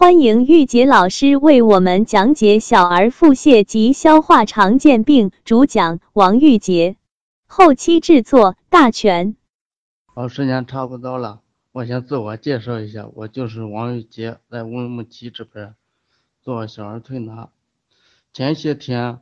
[0.00, 5.30] 欢迎玉洁老师为我们讲解小儿腹泻及消化常见病。
[5.44, 6.96] 主讲王玉洁，
[7.46, 9.36] 后期制作大全。
[10.06, 11.42] 好，时间差不多了，
[11.72, 15.74] 我先自我介绍一下，我就是王玉洁，在乌鲁木齐这边
[16.40, 17.50] 做小儿推拿。
[18.32, 19.20] 前些天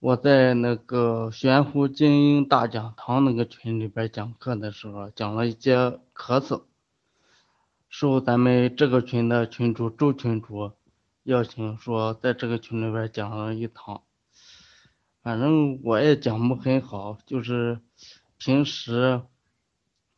[0.00, 5.76] 我在那个悬壶精英大讲堂那个群里边讲课的时候，讲了一节
[6.12, 6.62] 咳嗽。
[7.92, 10.72] 受咱们这个群的群主周群主
[11.24, 14.02] 邀请，说在这个群里边讲了一堂。
[15.20, 17.82] 反正我也讲不很好，就是
[18.38, 19.20] 平时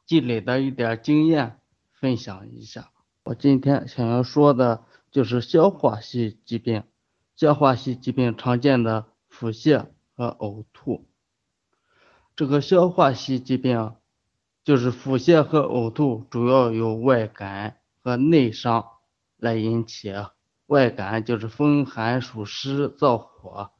[0.06, 1.58] 积累的一点经验
[1.92, 2.92] 分享一下。
[3.24, 6.84] 我今天想要说的就是消化系疾病，
[7.34, 11.08] 消化系疾病常见的腹泻和呕吐。
[12.36, 13.96] 这个消化系疾病。
[14.64, 18.86] 就是腹泻和呕吐，主要由外感和内伤
[19.36, 20.14] 来引起。
[20.66, 23.72] 外感就是风寒暑湿燥火，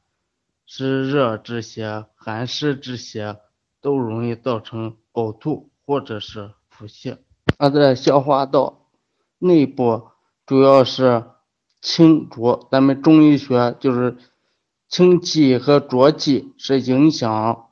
[0.67, 3.37] 湿热之邪、寒湿之邪
[3.81, 7.17] 都容易造成呕吐或者是腹泻。
[7.57, 8.91] 而在消化道
[9.39, 10.09] 内部，
[10.45, 11.23] 主要是
[11.81, 12.67] 清浊。
[12.71, 14.17] 咱们中医学就是
[14.87, 17.63] 清气和浊气是影响。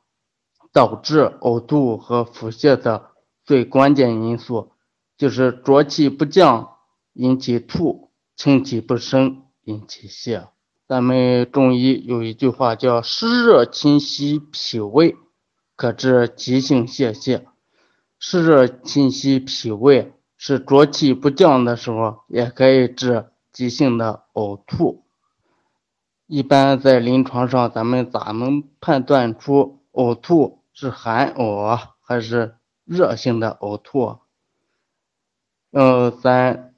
[0.73, 3.11] 导致呕吐和腹泻的
[3.45, 4.71] 最关键因素，
[5.17, 6.77] 就是浊气不降
[7.13, 10.47] 引起吐，清气不升引起泻。
[10.87, 15.15] 咱们中医有一句话叫“湿热侵袭脾胃，
[15.75, 17.43] 可治急性泄泻”。
[18.19, 25.03] 湿热侵袭脾胃，是浊气不降的时候，也可以治急性的呕吐。
[26.27, 30.63] 一般在临床上，咱们咋能判断出呕吐？
[30.75, 34.19] 是寒呕还是热性的呕吐？
[35.71, 36.73] 嗯，咱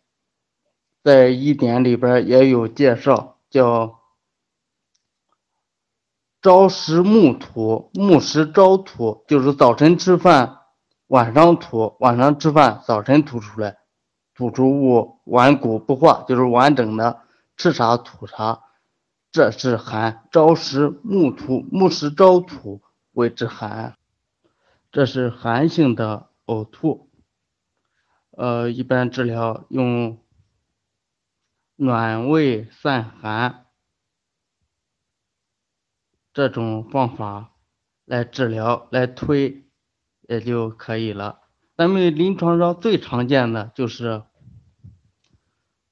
[1.03, 3.99] 在医典里边也有介绍，叫
[6.41, 10.59] 朝食暮吐，暮食朝吐，就是早晨吃饭，
[11.07, 13.77] 晚上吐，晚上吃饭，早晨吐出来，
[14.33, 17.21] 吐出物顽固不化，就是完整的，
[17.57, 18.61] 吃啥吐啥，
[19.31, 20.27] 这是寒。
[20.31, 22.81] 朝食暮吐，暮食朝吐。
[23.15, 23.95] 谓之寒，
[24.95, 27.11] 这是寒性的呕吐。
[28.31, 30.23] 呃，一般治疗用
[31.75, 33.65] 暖胃散寒
[36.31, 37.57] 这种方法
[38.05, 39.65] 来治疗来推
[40.21, 41.41] 也就可以了。
[41.75, 44.23] 咱们临床上最常见的就是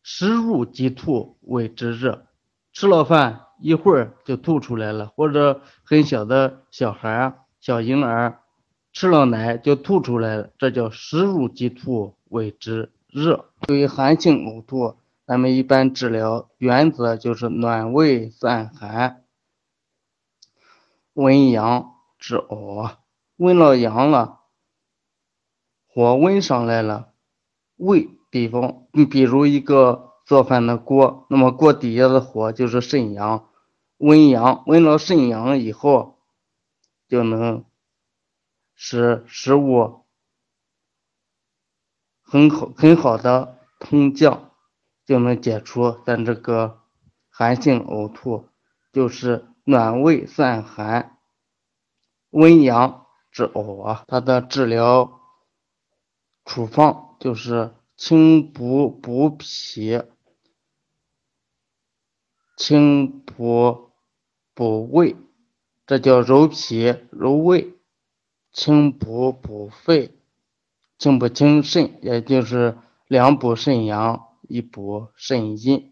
[0.02, 2.28] 食入即吐，为之热。
[2.72, 3.48] 吃了饭。
[3.60, 8.43] 一会儿就吐出来了，或者很小的小孩、小婴儿
[8.94, 13.50] 吃了奶就吐出来了，这叫食入即吐，谓之热。
[13.62, 14.96] 对于寒性呕吐，
[15.26, 19.24] 咱们一般治疗原则就是暖胃散寒，
[21.14, 22.98] 温阳止呕。
[23.38, 24.42] 温了阳了，
[25.88, 27.10] 火温上来了，
[27.78, 33.50] 胃，比方你，比如一个做饭的锅，那么锅底下的火就是肾阳。
[33.98, 36.20] 温阳，温了肾阳以后，
[37.10, 37.66] 就能
[38.76, 40.06] 使食物
[42.22, 44.52] 很好很好的通降，
[45.06, 46.82] 就能解除咱这个
[47.30, 48.50] 寒性呕吐，
[48.92, 51.18] 就是暖胃散寒，
[52.30, 54.06] 温阳止呕啊。
[54.08, 55.20] 它的治疗
[56.46, 60.02] 处方就是清补补脾，
[62.58, 63.92] 清补。
[64.56, 65.16] 补胃，
[65.88, 67.74] 这叫揉脾揉胃；
[68.54, 70.12] 清补补肺，
[70.98, 72.78] 清补清肾，也就是
[73.08, 75.92] 两补肾阳，一补肾阴。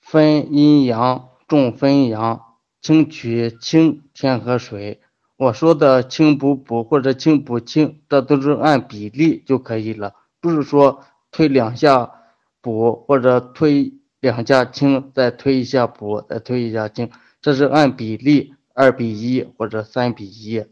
[0.00, 5.00] 分阴阳，重分阳，清取清天河水。
[5.36, 11.02] 我说的清补补或者清补清，这都是按比例就可以了，不是说
[11.32, 12.12] 推两下
[12.60, 13.94] 补或者推。
[14.20, 17.10] 两下清，再推一下补，再推一下清，
[17.42, 20.66] 这是按比例二比一或者三比一，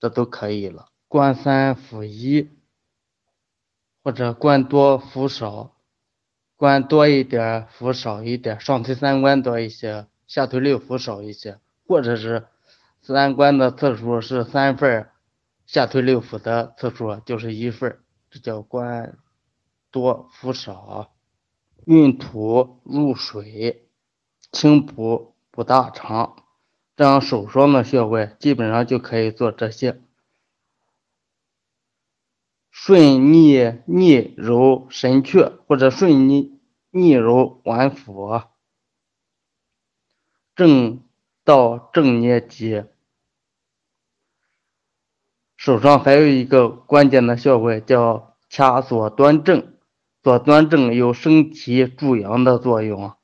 [0.00, 0.88] 这都可以了。
[1.08, 2.50] 关三辅一，
[4.02, 5.76] 或者关多辅少，
[6.56, 12.48] 关多一点辅少一点，上推三关多一些，下推六辅少一些，或者是
[13.00, 15.08] 三关的次数是三份，
[15.64, 18.00] 下推六腑的次数就是一份，
[18.30, 19.16] 这叫关
[19.90, 21.12] 多辅少。
[21.86, 23.86] 运土入水，
[24.50, 26.43] 清补补大肠，
[26.96, 30.00] 这样手霜的穴位基本上就可以做这些。
[32.70, 36.60] 顺逆逆揉神阙，或者顺逆
[36.90, 38.42] 逆揉脘腹，
[40.54, 41.02] 正
[41.44, 42.84] 到正捏脊。
[45.56, 49.72] 手上还有一个关键的穴位，叫掐左端正。
[50.22, 53.14] 左端正有升提助阳的作用。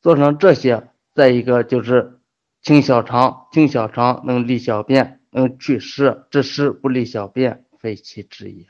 [0.00, 2.20] 做成这些，再一个就是
[2.62, 8.66] 清小肠，清小肠能利小便，能祛湿，治湿不利小便，肺气之也。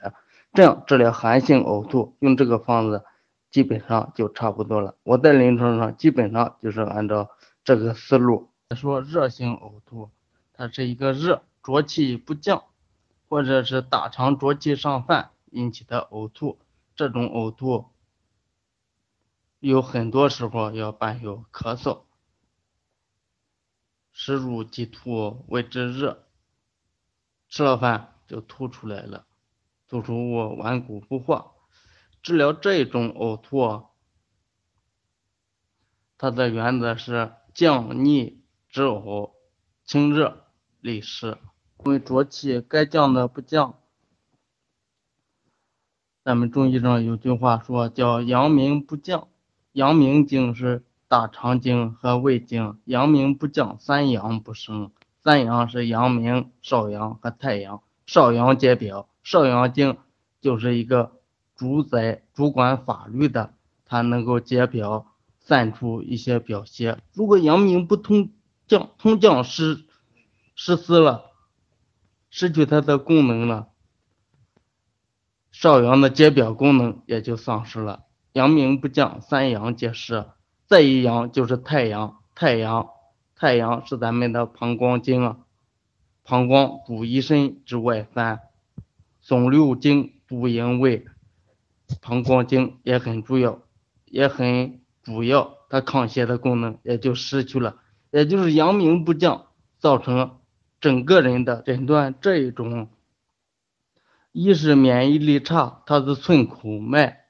[0.53, 3.05] 这样治疗寒性呕吐，用这个方子
[3.51, 4.97] 基本上就差不多了。
[5.03, 7.31] 我在临床上基本上就是按照
[7.63, 8.51] 这个思路。
[8.75, 10.11] 说热性呕吐，
[10.53, 12.65] 它是一个热浊气不降。
[13.29, 16.59] 或者是大肠浊气上犯引起的呕吐，
[16.95, 17.87] 这种呕吐
[19.59, 22.01] 有很多时候要伴有咳嗽，
[24.13, 26.27] 食入即吐谓之热，
[27.49, 29.27] 吃了饭就吐出来了，
[29.89, 31.53] 吐出物顽固不化。
[32.23, 33.87] 治疗这种呕吐，
[36.17, 39.33] 它的原则是降逆止呕，
[39.85, 40.47] 清热
[40.81, 41.39] 利湿。
[41.85, 43.81] 因为浊气该降的不降，
[46.23, 49.27] 咱们中医上有句话说叫阳明不降，
[49.73, 54.93] 阳明经是大肠经和胃经，阳明不降，三阳不生。
[55.23, 59.99] 三阳是阳明、少阳和太阳，少阳解表，少阳经
[60.41, 61.13] 就是一个
[61.55, 63.53] 主宰、主管法律的，
[63.85, 65.05] 它能够解表，
[65.39, 66.97] 散出一些表邪。
[67.13, 68.31] 如果阳明不通
[68.67, 69.85] 降，通降失
[70.55, 71.27] 失失了。
[72.31, 73.69] 失去它的功能了，
[75.51, 78.05] 少阳的解表功能也就丧失了。
[78.33, 80.25] 阳明不降，三阳皆失。
[80.73, 82.89] 再一阳就是太阳，太阳，
[83.37, 85.37] 太阳是咱们的膀胱经啊。
[86.25, 88.41] 膀胱主一身之外翻，
[89.21, 91.05] 总六经主营卫，
[92.01, 93.61] 膀胱经也很主要，
[94.07, 97.77] 也很主要，它抗邪的功能也就失去了。
[98.11, 99.49] 也就是阳明不降，
[99.79, 100.39] 造成。
[100.81, 102.89] 整个人的诊断，这一种，
[104.33, 107.27] 一是免疫力差，它是寸口脉，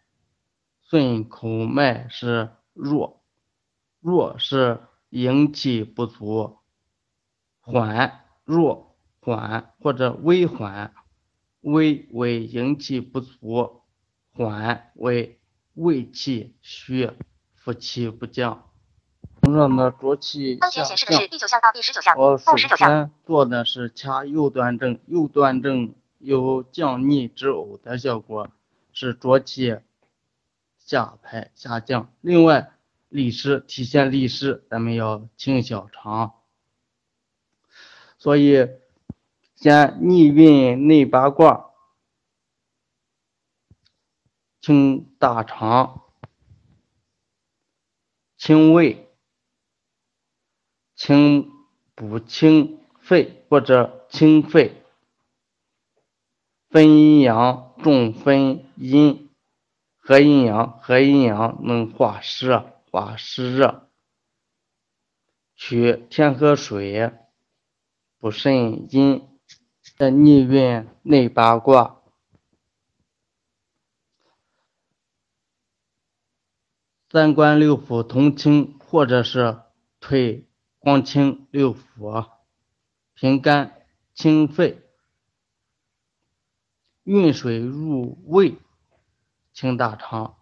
[0.84, 3.21] 寸口脉是弱，
[4.02, 6.58] 弱是营气不足，
[7.60, 10.92] 缓弱缓或者微缓，
[11.60, 13.82] 微为营气不足，
[14.32, 15.38] 缓为
[15.74, 17.12] 胃气虚，
[17.54, 18.68] 腹气不降。
[19.40, 22.16] 同上的浊气下降。
[22.16, 28.50] 我首先做的是掐右端正，右端正有降逆止呕的效果，
[28.92, 29.78] 使浊气
[30.78, 32.12] 下排下降。
[32.20, 32.72] 另外
[33.12, 36.34] 利湿，体现利湿，咱们要清小肠。
[38.18, 38.68] 所以
[39.54, 41.70] 先逆运内八卦，
[44.60, 46.02] 清大肠，
[48.36, 49.08] 清胃。
[50.94, 51.50] 清
[51.96, 54.84] 补清肺或者清肺，
[56.70, 59.28] 分阴阳重分阴，
[59.98, 62.62] 合阴阳合阴阳能化湿
[62.92, 63.90] 化湿热，
[65.56, 67.10] 取天河水
[68.18, 69.26] 补肾阴，
[69.96, 72.02] 再逆运内八卦，
[77.08, 79.62] 三关六腑同清，或者是
[79.98, 80.46] 推。
[80.78, 82.28] 光清六腑，
[83.14, 84.82] 平肝清肺，
[87.04, 88.58] 运水入胃，
[89.54, 90.41] 清大肠，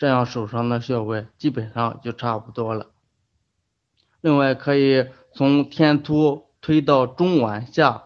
[0.00, 2.86] 这样手上的穴位基本上就差不多了。
[4.22, 8.04] 另外可以从天突推到中脘下，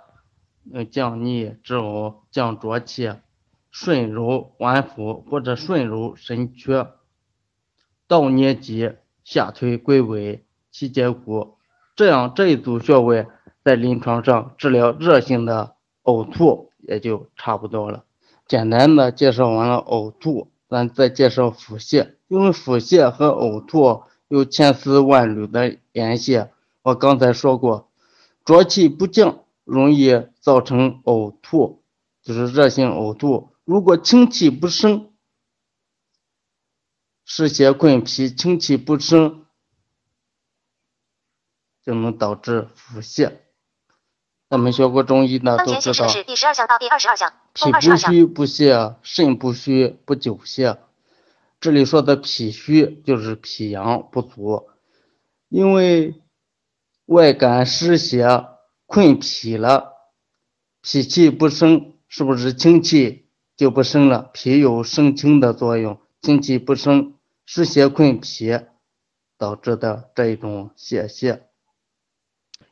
[0.73, 3.13] 嗯，降逆止呕，降浊气，
[3.71, 6.89] 顺揉脘腹或者顺揉神阙，
[8.09, 10.45] 倒捏脊，下推归尾。
[10.73, 11.59] 七节骨，
[11.95, 13.29] 这样这一组穴位
[13.63, 18.03] 在临床上治疗热性的呕吐也就差不多了。
[18.49, 26.47] 简单的介绍完了呕吐，咱再介绍腹泻，因为腹泻和呕吐有千丝万缕的联系。
[26.83, 27.93] 我刚才说过，
[28.45, 31.85] 浊气不降，容易造成呕吐，
[32.23, 33.51] 就是热性呕吐。
[33.65, 35.13] 如果清气不升，
[37.25, 39.47] 湿邪困脾，清气不升。
[41.85, 43.44] 就能导致腹泻。
[44.55, 46.07] 咱们学过中医的都知道，
[47.55, 50.79] 脾不虚不泄，肾不虚不久泄。
[51.59, 54.69] 这里说的脾虚就是脾阳不足，
[55.49, 56.23] 因为
[57.07, 58.47] 外感湿邪
[58.87, 59.93] 困脾了，
[60.83, 64.31] 脾气不升，是不是清气就不生了？
[64.33, 68.57] 脾有生清的作用，清气不生，湿邪困脾
[69.37, 71.41] 导致的这一种泄泻。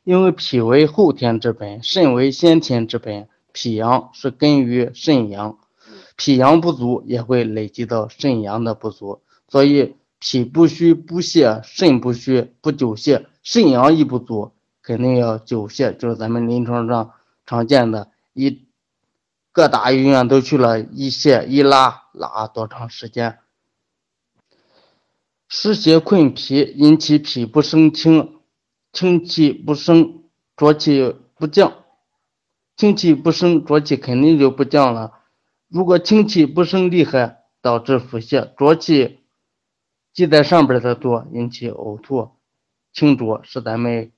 [0.03, 5.57] 因为脾为后天之本，肾为先天之本，脾阳是根于肾阳，
[6.17, 17.11] 脾阳不足也会累积到肾阳的不足，所以脾不虚不泄，肾不虚不久泄，肾阳一不足，肯定要久泄，就是咱们临床上
[17.45, 18.65] 常见的，一
[19.53, 23.37] 各大医院都去了，一泻一拉拉多长时间？
[25.47, 28.39] 湿邪困脾，引起脾不生清。
[28.93, 30.23] 清气不升，
[30.55, 31.83] 浊气不降。
[32.75, 35.19] 清气不升，浊气肯定就不降了。
[35.67, 39.21] 如果清气不升厉害，导致腹泻；浊气
[40.13, 42.33] 积在上边的多，引起呕吐。
[42.91, 44.11] 清浊是咱们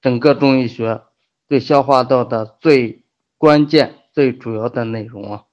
[0.00, 1.02] 整个中医学
[1.46, 3.04] 对消化道的最
[3.36, 5.44] 关键、最主要的内容啊。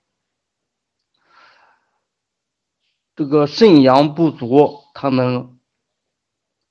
[3.17, 5.59] 这个肾阳不足，它能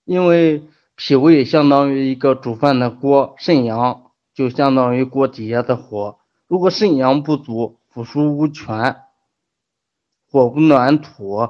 [0.04, 0.69] 因为。
[1.02, 6.18] 脾胃相当于一个煮饭的锅，肾阳就相当于锅底下的火。
[6.46, 8.96] 如果肾阳不足，腐熟无权，
[10.30, 11.48] 火不暖土，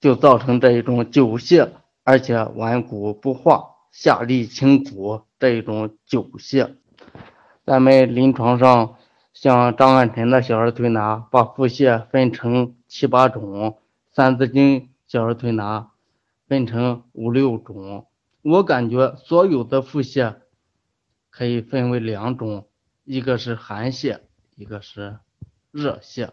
[0.00, 6.76] 就造成这一种久泻，而且顽固不化、下利清谷这一种久泻。
[7.66, 8.96] 咱们临床上
[9.34, 13.76] 像张安晨的小儿推拿，把腹泻分成七八种，
[14.10, 15.89] 三字经小儿推拿。
[16.50, 18.08] 分成五六种，
[18.42, 20.40] 我感觉所有的腹泻
[21.30, 22.68] 可以分为两种，
[23.04, 24.22] 一个是寒泻，
[24.56, 25.20] 一个是
[25.70, 26.30] 热泻。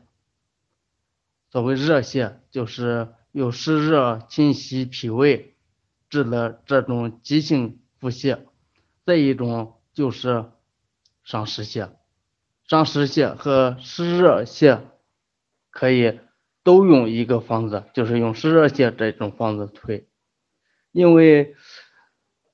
[1.52, 5.56] 所谓热泻，就是有湿热侵袭脾胃，
[6.10, 8.40] 致的这种急性腹泻；
[9.06, 10.46] 再一种就是
[11.24, 11.92] 伤湿泻，
[12.68, 14.82] 伤湿泻和湿热泻
[15.70, 16.20] 可以。
[16.68, 20.06] 都用一个方子，就是用湿热泻这种方子推，
[20.92, 21.56] 因为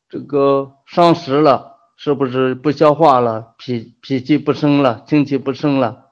[0.08, 3.56] 这个伤食了，是不是不消化了？
[3.58, 6.12] 脾脾气不生了，精气不生了，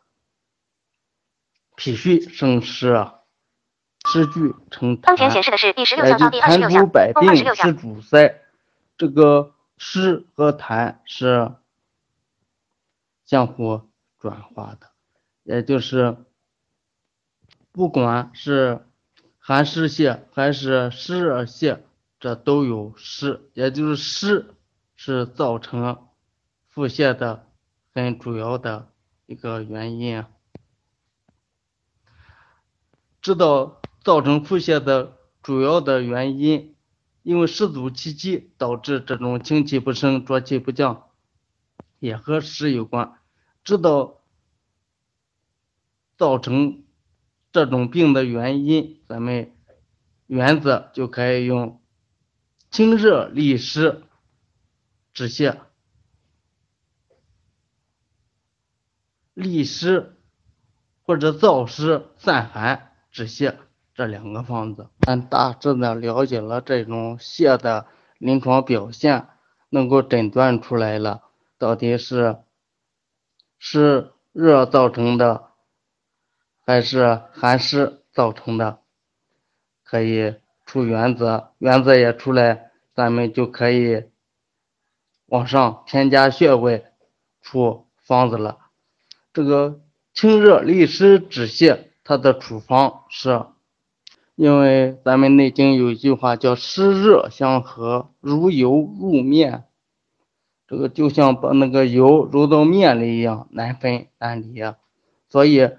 [1.75, 3.20] 脾虚生湿啊，
[4.12, 5.01] 湿聚成痰。
[5.01, 8.41] 当前显示的是第十六项第二十六项，百病是主塞，
[8.98, 11.51] 这个湿和痰是
[13.27, 13.81] 相互
[14.17, 14.89] 转化的，
[15.43, 16.17] 也就是。
[17.74, 18.86] 不管是
[19.40, 21.80] 寒湿泻还是湿热泻，
[22.20, 24.54] 这都有湿，也就是湿
[24.94, 26.10] 是造成
[26.68, 27.48] 腹泻的
[27.94, 28.90] 很主要的
[29.25, 30.25] 一个原因。
[33.22, 36.75] 知道造成腹泻的主要的原因，
[37.24, 41.08] 因为湿阻气机导致这种清气不升、浊气不降，
[42.00, 43.18] 也和湿有关。
[43.63, 44.20] 知道
[46.18, 46.84] 造成。
[47.51, 49.51] 这种病的原因，咱们
[50.25, 51.81] 原则就可以用
[52.70, 54.03] 清热利湿
[55.13, 55.58] 止泻，
[59.34, 60.15] 利湿
[61.01, 63.55] 或者燥湿散寒止泻
[63.93, 64.89] 这两个方子。
[65.01, 67.86] 咱大致的了解了这种泻的
[68.17, 69.27] 临床表现，
[69.70, 71.24] 能够诊断出来了，
[71.58, 72.38] 到底是
[73.60, 75.50] 湿热造成的。
[76.72, 78.80] 还是寒湿造成的，
[79.84, 80.36] 可以
[80.66, 84.06] 出原则，原则也出来，咱们就可以
[85.25, 86.86] 往上添加穴位，
[87.42, 88.58] 出方子了。
[89.34, 89.82] 这个
[90.13, 93.48] 清热利湿止泻，它的处方是，
[94.36, 99.66] 因为咱们内经有一句话叫湿热相合，如油入面，
[100.70, 104.78] 这个就像把那个油揉到面里一样，难分难离啊，
[105.28, 105.70] 所以。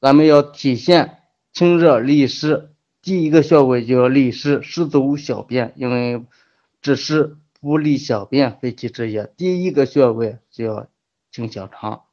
[0.00, 6.24] 咱们要体现清热利湿，第一个穴位就要利湿，湿走小便，因为
[6.80, 9.26] 治湿不利小便，肺气之也。
[9.36, 10.86] 第一个穴位就要
[11.32, 12.04] 清小肠，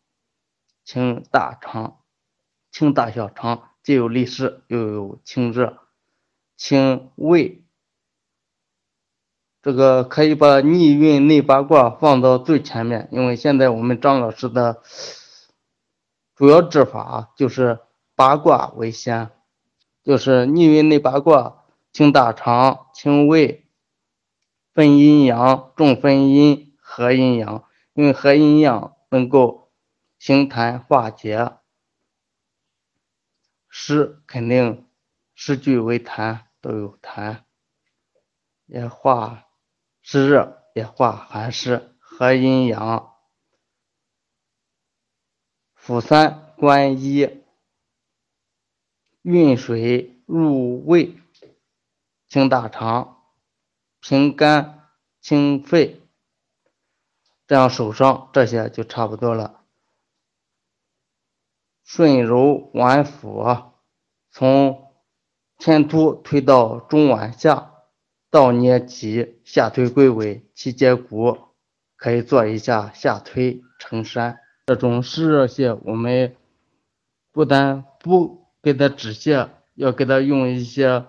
[0.84, 2.00] 清大肠，
[2.72, 5.78] 清大小肠，既有利湿又有清热，
[6.58, 7.64] 清胃。
[9.62, 14.82] 这个可以把逆运内八卦放到最前面，因为现在我们张老师的。
[16.36, 17.80] 主要治法就是
[18.14, 19.32] 八卦为先，
[20.04, 21.64] 就是逆运内八卦，
[21.94, 23.66] 清大肠、清胃，
[24.74, 27.64] 分阴阳，重分阴，合阴阳。
[27.94, 29.72] 因为合阴阳能够
[30.20, 31.54] 行痰化结，
[33.70, 34.86] 湿肯定
[35.34, 37.44] 湿聚为痰，都有痰，
[38.66, 39.46] 也化
[40.02, 43.15] 湿热，也化寒湿，合阴阳。
[45.86, 47.44] 扶三观一，
[49.22, 51.16] 运水入胃，
[52.28, 53.20] 清大肠，
[54.00, 54.90] 平肝
[55.22, 56.02] 清肺。
[57.46, 59.62] 这样手上这些就差不多了。
[61.84, 63.46] 顺揉脘腹，
[64.32, 64.92] 从
[65.60, 67.74] 前突推到中脘下，
[68.32, 71.38] 倒捏脊，下推归尾，七节骨，
[71.96, 74.40] 可以做一下下推承山。
[74.66, 76.36] 这种湿热泻，我们
[77.32, 81.06] 不但不给他止泻，要给他用一些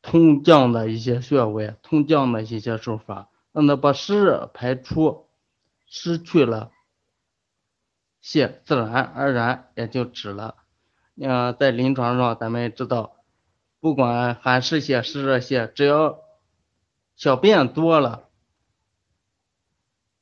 [0.00, 5.28] 通降的一些穴位，通降的一些手法，让他把湿热排出，
[5.86, 6.70] 失去了
[8.22, 10.54] 泻，自然而然也就止了。
[11.14, 13.16] 嗯，在临床上，咱们知道，
[13.80, 16.20] 不管寒湿泻、湿热泻，只要
[17.16, 18.28] 小便多了，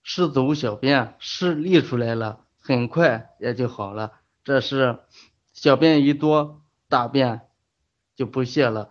[0.03, 2.41] 湿走小便，湿沥出来了。
[2.67, 4.99] 很快也就好了，这是
[5.53, 7.43] 小便一多，大便
[8.17, 8.91] 就不泄了。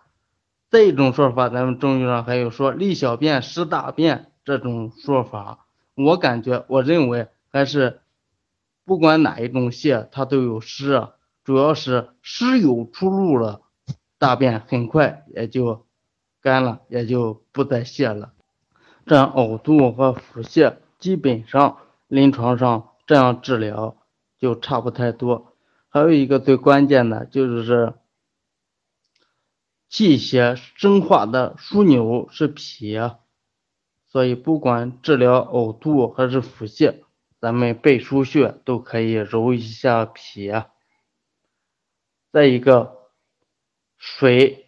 [0.70, 5.68] 这种说法，咱们中医上还有说利小便湿大便这种说法。
[5.94, 8.00] 我感觉，我认为还是
[8.86, 11.10] 不管哪一种泄，它都有湿，
[11.44, 13.62] 主要是湿有出路了，
[14.18, 15.86] 大便很快也就
[16.42, 18.32] 干了，也就不再泄了。
[19.06, 21.78] 这呕吐和腹泻，基本上
[22.08, 22.92] 临床上。
[23.06, 23.98] 这样治疗
[24.38, 25.54] 就差不太多，
[25.90, 27.94] 还有一个最关键的就是
[29.90, 32.98] 气血生化的枢纽是脾，
[34.08, 37.04] 所以不管治疗呕吐还是腹泻，
[37.40, 40.52] 咱们背腧穴都可以揉一下脾。
[42.32, 42.98] 再一个，
[43.98, 44.68] 水，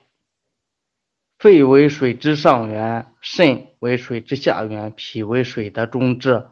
[1.38, 6.48] 肺为水之上源，肾为水之下源，脾为水的中治。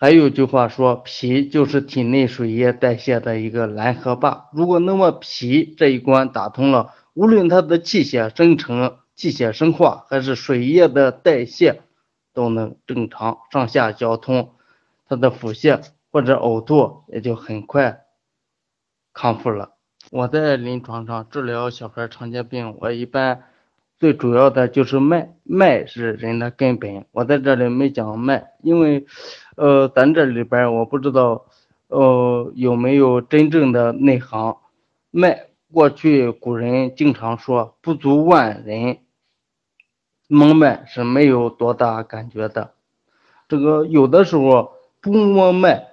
[0.00, 4.48] 还有句话说，脾就是体内水液代谢的一个拦河坝。
[4.52, 11.82] 如果那么脾这一关打通了，无论它的气血生成、气血生化，还是水液的代谢，
[12.32, 14.54] 都能正常上下交通，
[15.08, 15.82] 它的腹泻
[16.12, 18.02] 或者呕吐也就很快
[19.12, 19.72] 康复了。
[20.12, 23.42] 我在临床上治疗小孩常见病，我一般。
[23.98, 27.04] 最主要的就是脉，脉是人的根本。
[27.10, 29.06] 我在这里没讲脉，因为，
[29.56, 31.46] 呃，咱这里边我不知道，
[31.88, 34.56] 呃，有没有真正的内行。
[35.10, 38.98] 脉，过去古人经常说，不足万人
[40.28, 42.74] 摸脉是没有多大感觉的。
[43.48, 45.88] 这个有的时候不摸脉，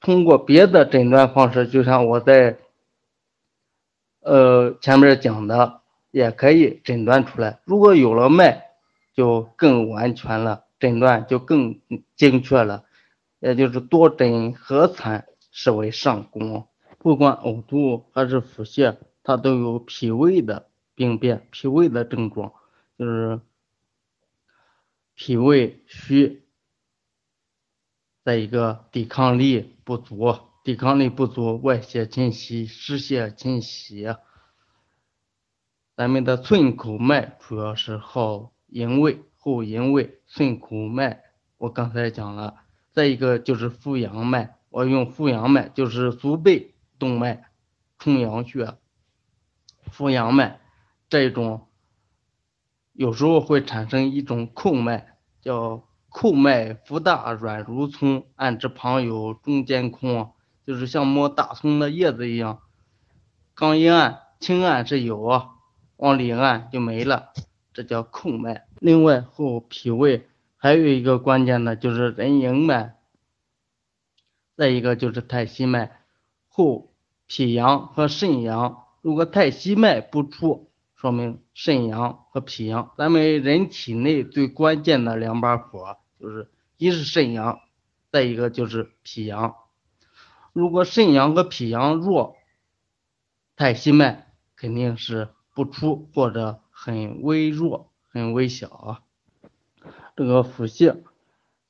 [0.00, 2.56] 通过别的诊断方式，就像我在，
[4.22, 5.82] 呃，前面讲的。
[6.16, 8.70] 也可以诊断出来，如果有了脉，
[9.12, 11.78] 就更完全了，诊断就更
[12.16, 12.86] 精确了。
[13.38, 16.66] 也就是多诊合参视为上功。
[16.96, 22.54] 不管呕吐还是腹泻，它都有脾胃的病变，脾胃的症状
[22.98, 23.42] 就是
[25.14, 26.46] 脾胃虚，
[28.24, 34.16] 再一个抵抗力不足，抵抗力不足，外邪侵袭，湿邪侵袭。
[35.96, 41.22] 咱们的寸口脉主要是好营卫，后营卫寸口脉，
[41.56, 42.56] 我刚才讲了。
[42.92, 47.46] 再一个就是扶阳脉，我用扶阳脉，就是足背动脉，
[47.98, 48.74] 冲阳穴。
[49.90, 50.60] 扶阳脉
[51.08, 51.66] 这种
[52.92, 60.34] 有时候会产生一种叩脉，叫叩脉浮大软如葱，按之旁有中间空，
[60.66, 62.60] 就是像摸大葱的叶子一样。
[63.54, 65.52] 刚一按，轻按是有啊。
[65.96, 67.32] 往里按就没了，
[67.72, 68.66] 这叫控脉。
[68.80, 72.96] 另外后脾胃还有一个关键的就是人迎脉，
[74.56, 76.00] 再一个就是太溪脉。
[76.48, 76.92] 后
[77.26, 82.92] 脾阳和肾阳，如果太溪脉不出，说明肾阳和脾阳。
[82.98, 87.60] 咱们人体内最关键的两把火，就是一是肾阳，
[88.12, 89.54] 再一个就是脾阳。
[90.52, 92.36] 如果肾阳和脾阳弱，
[93.56, 95.28] 太溪脉肯定是。
[95.56, 99.02] 不出或者很微弱、很微小。
[100.14, 100.98] 这个腹泻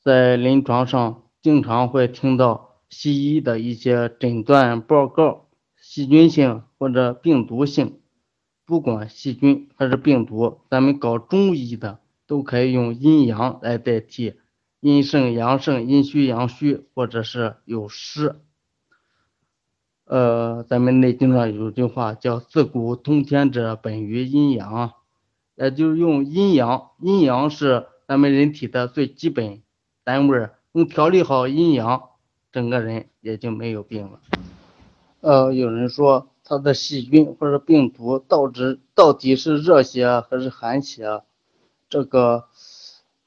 [0.02, 5.46] 在临床上经常会听到西医的一些诊断报告，
[5.80, 8.00] 细菌性或者病毒性。
[8.64, 14.34] 不管细菌还是病毒，咱们搞中医的都可以用阴阳来代替，
[14.80, 18.34] 阴盛阳盛、阴虚阳虚，或者是有湿。
[20.06, 24.92] 呃，咱们内经上有一句话叫“自古通天者，本于阴阳”，
[25.56, 29.62] 也就是用阴阳，阴阳是咱们人体的最基本
[30.04, 32.04] 单位，能调理好阴阳，
[32.52, 34.20] 整个人也就没有病了。
[35.22, 41.24] 呃，有人说他的细菌或者病毒导致到底是热邪还是寒邪？
[41.88, 42.44] 这个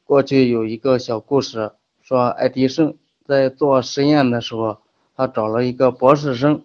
[0.05, 4.77] 过去有一个小故事，说爱迪生在做实验的时候，
[5.13, 6.63] 他找了一个博士生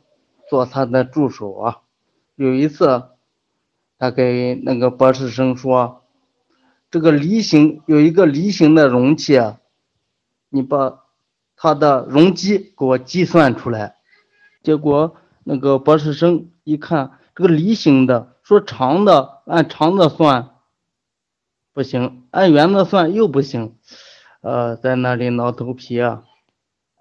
[0.55, 1.81] 做他的助手啊。
[2.37, 3.07] 有一次，
[3.99, 6.05] 他给那个博士生说
[6.93, 9.41] ：“这个梨形有一个梨形的容器，
[10.49, 11.01] 你把
[11.57, 13.97] 它的容积给我计算出来。”
[14.63, 15.17] 结果。
[15.47, 20.55] 那个博士生一看这个梨形的，说长的按长的算
[21.75, 23.77] 不行，按圆的算又不行，
[24.41, 26.25] 呃，在那里挠头皮啊。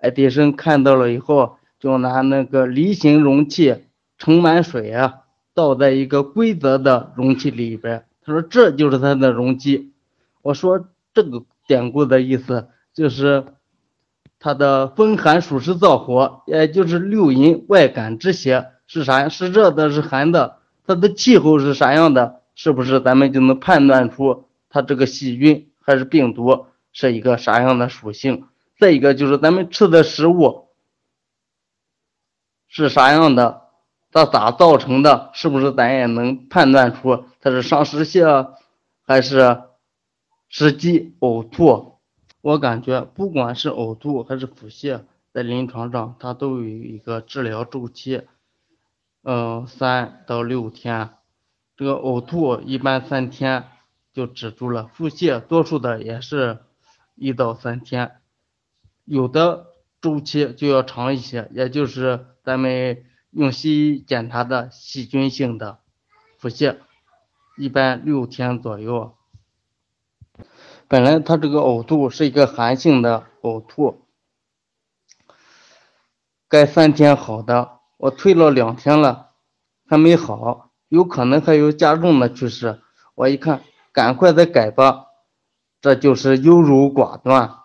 [0.02, 3.84] 爱迪生看到了以后，就拿那个梨形容器
[4.18, 5.16] 盛满水啊，
[5.54, 8.06] 倒在一个规则的容器里边。
[8.24, 9.92] 他说这就是它的容积。
[10.42, 13.44] 我说这个典故的意思就是。
[14.46, 19.30] 它的风寒暑湿燥火，也就是六淫外感之邪是啥？
[19.30, 20.58] 是热的，是寒的？
[20.86, 22.42] 它的气候是啥样的？
[22.54, 28.44] 是不是咱们就能判断出它这个细菌还是病毒是一个啥样的属性？
[28.78, 30.63] 再一个就是咱们吃的食物
[32.76, 33.62] 是啥样的？
[34.12, 35.30] 它咋造成的？
[35.36, 38.56] 是不是咱也能判断出它是伤湿泻
[39.04, 39.62] 还是
[40.50, 42.00] 湿积呕吐？
[42.42, 48.24] 我感觉不管是呕吐还是腹泻，在临床上它都有一个治疗周期，
[49.22, 51.12] 嗯，三到六天。
[51.78, 53.66] 这个呕吐一般三天
[54.14, 56.58] 就止住了，腹泻多数的也是
[57.14, 58.14] 一到三天，
[59.06, 59.68] 有的
[60.04, 65.80] 周期就要长一些，也就是咱们用西医检查的细菌性的
[66.38, 66.76] 腹泻，
[67.58, 69.16] 一般六天左右。
[70.90, 74.06] 本来他这个呕吐是一个寒性的呕吐，
[76.50, 79.30] 该三天好的，我推了两天了，
[79.88, 82.82] 还没好，有可能还有加重的趋势。
[83.16, 83.64] 我一看，
[83.94, 85.06] 赶快再改吧，
[85.80, 87.63] 这就是优柔寡断，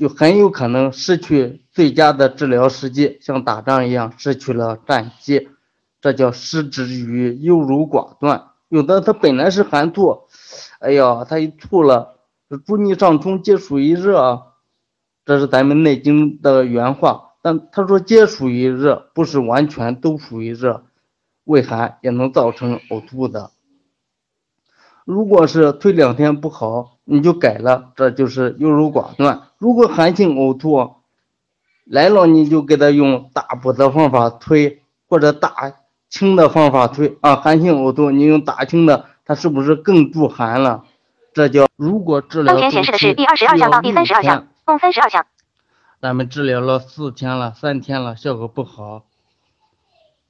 [0.00, 5.50] 就很有可能失去最佳的治疗时机，像打仗一样失去了战机，
[6.00, 8.52] 这叫失之于优柔寡断。
[8.70, 10.22] 有的他本来是寒吐，
[10.78, 12.16] 哎呀，他一吐了。
[12.64, 14.42] 祝你上冲皆属于热啊，
[15.26, 17.34] 这是咱们《内经》的原话。
[17.42, 20.84] 但他说皆属于热，不是完全都属于热，
[21.44, 23.50] 胃寒也能造成呕吐的。
[25.10, 29.48] 如果是推两天不好，你就改了，这就是优柔寡断。
[29.58, 30.94] 如果寒性呕吐
[31.84, 35.74] 来了，你就给他用大补的方法推，或者大
[36.08, 37.34] 清的方法推啊。
[37.34, 40.84] 寒性呕吐，你用大清的，它是不是更助寒了？
[41.34, 45.26] 这叫如果治疗当前显示的是第二十二项到第三十二项，共三十二项。
[46.00, 49.02] 咱们治疗了四天了，三天了，效果不好，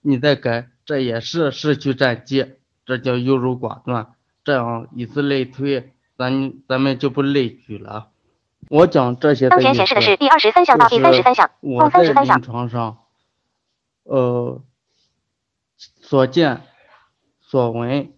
[0.00, 2.46] 你再改，这也是失去战机，
[2.86, 4.14] 这叫优柔寡断。
[4.50, 8.08] 这样以此类推，咱咱们就不类举了。
[8.68, 12.34] 我讲这些当前显示的是第二十三项到第三十三项，共三十三项。
[12.36, 12.98] 我在临床上，
[14.02, 14.60] 呃，
[16.00, 16.62] 所见
[17.40, 18.12] 所闻。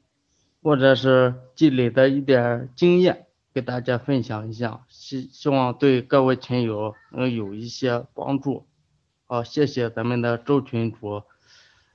[0.62, 8.64] 或者是积累的一点经验，给大家分享一下，希希望对各位群友能有一些帮助。
[9.26, 11.24] 好，谢谢咱们的周群主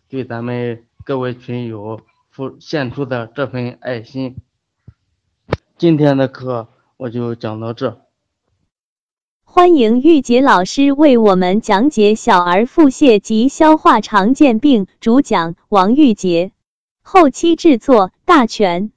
[0.10, 2.02] 对咱们各位群友
[2.38, 4.36] 付献出的这份爱心。
[5.76, 8.00] 今天的课我就讲到这。
[9.43, 16.52] 欢迎玉洁老师为我们讲解小儿腹泻及消化常见病，主讲王玉洁。
[17.02, 18.91] 后期制作大全。